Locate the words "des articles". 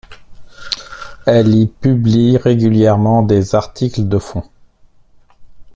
3.21-4.07